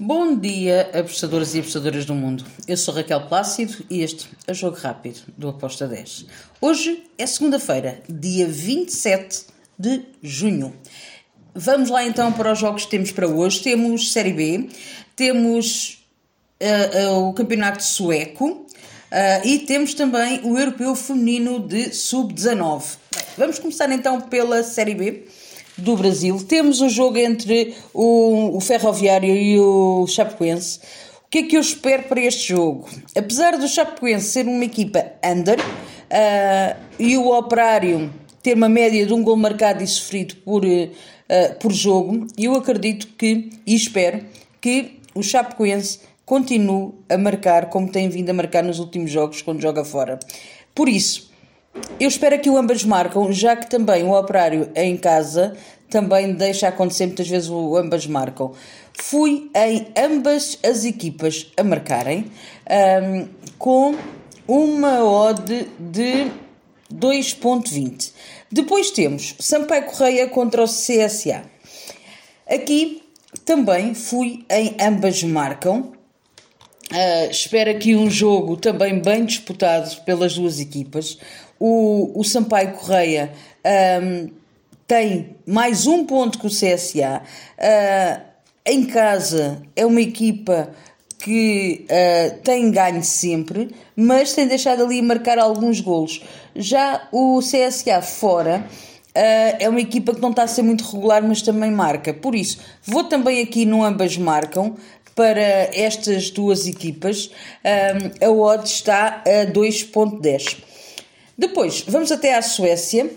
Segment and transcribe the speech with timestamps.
[0.00, 2.44] Bom dia, apostadores e apostadoras do mundo.
[2.66, 6.26] Eu sou Raquel Plácido e este é o Jogo Rápido do Aposta 10.
[6.60, 9.44] Hoje é segunda-feira, dia 27
[9.78, 10.74] de junho.
[11.54, 13.62] Vamos lá então para os jogos que temos para hoje.
[13.62, 14.68] Temos Série B,
[15.14, 16.04] temos
[16.60, 22.96] uh, uh, o Campeonato Sueco uh, e temos também o Europeu Feminino de Sub-19.
[23.38, 25.24] Vamos começar então pela Série B
[25.76, 26.38] do Brasil.
[26.46, 30.80] Temos o jogo entre o, o Ferroviário e o Chapecoense.
[31.26, 32.88] O que é que eu espero para este jogo?
[33.16, 39.12] Apesar do Chapecoense ser uma equipa under uh, e o Operário ter uma média de
[39.12, 44.24] um gol marcado e sofrido por, uh, por jogo, eu acredito que e espero
[44.60, 49.60] que o Chapecoense continue a marcar como tem vindo a marcar nos últimos jogos quando
[49.60, 50.18] joga fora.
[50.74, 51.23] Por isso,
[52.04, 55.56] eu espero que o ambas marcam, já que também o operário em casa
[55.88, 58.52] também deixa acontecer muitas vezes o ambas marcam.
[58.92, 62.30] Fui em ambas as equipas a marcarem
[62.68, 63.94] um, com
[64.46, 66.30] uma odd de
[66.92, 68.12] 2.20.
[68.52, 71.44] Depois temos Sampaio Correia contra o CSA.
[72.46, 73.02] Aqui
[73.46, 75.93] também fui em ambas marcam.
[76.94, 81.18] Uh, espero aqui um jogo também bem disputado pelas duas equipas.
[81.58, 83.32] O, o Sampaio Correia
[84.00, 84.30] um,
[84.86, 87.20] tem mais um ponto que o CSA.
[87.58, 88.22] Uh,
[88.64, 90.70] em casa é uma equipa
[91.18, 96.22] que uh, tem ganho sempre, mas tem deixado ali marcar alguns golos.
[96.54, 101.24] Já o CSA fora uh, é uma equipa que não está a ser muito regular,
[101.24, 102.14] mas também marca.
[102.14, 104.76] Por isso, vou também aqui no ambas marcam
[105.14, 107.30] para estas duas equipas.
[108.20, 110.58] A odd está a 2.10.
[111.36, 113.10] Depois, vamos até à Suécia,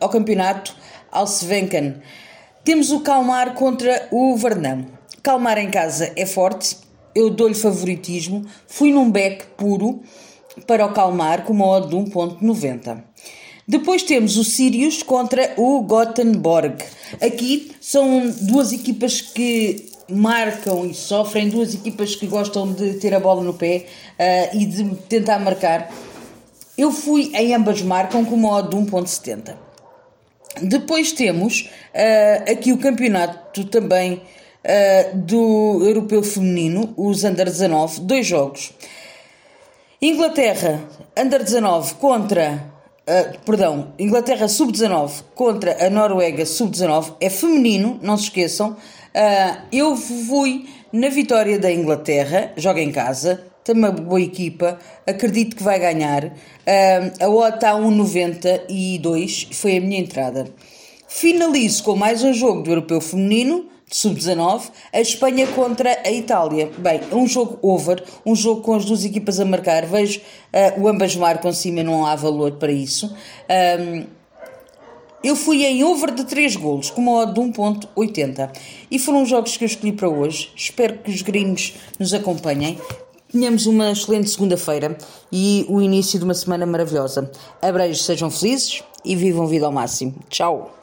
[0.00, 0.74] ao campeonato
[1.10, 1.96] Alsvenken.
[2.64, 4.86] Temos o Calmar contra o Vernam.
[5.22, 6.76] Calmar em casa é forte,
[7.14, 8.46] eu dou-lhe favoritismo.
[8.66, 10.02] Fui num back puro
[10.66, 13.02] para o Calmar com uma odd de 1.90.
[13.66, 16.84] Depois temos o Sirius contra o Gothenburg.
[17.20, 23.20] Aqui são duas equipas que marcam e sofrem, duas equipas que gostam de ter a
[23.20, 23.86] bola no pé
[24.18, 25.90] uh, e de tentar marcar.
[26.76, 29.54] Eu fui em ambas marcam com uma odd de 1.70.
[30.62, 38.26] Depois temos uh, aqui o campeonato também uh, do Europeu Feminino, os Under 19, dois
[38.26, 38.72] jogos.
[40.00, 40.80] Inglaterra
[41.16, 42.71] Under 19 contra.
[43.02, 48.76] Uh, perdão, Inglaterra Sub-19 contra a Noruega Sub-19 é feminino, não se esqueçam.
[49.72, 55.62] eu fui na vitória da Inglaterra, joga em casa, tem uma boa equipa, acredito que
[55.62, 56.24] vai ganhar.
[56.26, 60.46] Uh, a OTA está a 1,92, foi a minha entrada.
[61.08, 66.70] Finalizo com mais um jogo do Europeu Feminino, sub-19, a Espanha contra a Itália.
[66.78, 69.86] Bem, um jogo over, um jogo com as duas equipas a marcar.
[69.86, 73.14] Vejo uh, o ambas marcam cima, não há valor para isso.
[73.80, 74.04] Um,
[75.22, 78.50] eu fui em over de 3 golos, com uma odd de 1.80.
[78.90, 80.50] E foram os jogos que eu escolhi para hoje.
[80.56, 82.78] Espero que os gringos nos acompanhem.
[83.30, 84.96] Tenhamos uma excelente segunda-feira
[85.30, 87.30] e o início de uma semana maravilhosa.
[87.62, 90.14] Abreijos, sejam felizes e vivam vida ao máximo.
[90.28, 90.81] Tchau!